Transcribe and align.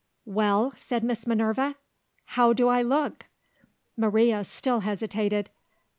"Well?" 0.25 0.73
said 0.77 1.03
Miss 1.03 1.27
Minerva. 1.27 1.75
"How 2.25 2.53
do 2.53 2.69
I 2.69 2.81
look?" 2.81 3.27
Maria 3.95 4.43
still 4.43 4.79
hesitated. 4.79 5.51